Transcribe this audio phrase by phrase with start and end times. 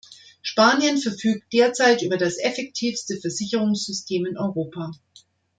[0.41, 4.89] Spanien verfügt derzeit über das effektivste Versicherungssystem in Europa.